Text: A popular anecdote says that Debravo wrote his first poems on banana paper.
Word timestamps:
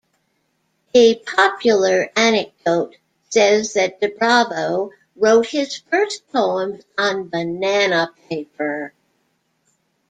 A 0.95 1.13
popular 1.19 2.09
anecdote 2.15 2.95
says 3.29 3.73
that 3.73 4.01
Debravo 4.01 4.89
wrote 5.15 5.45
his 5.45 5.77
first 5.77 6.27
poems 6.31 6.81
on 6.97 7.29
banana 7.29 8.11
paper. 8.27 8.95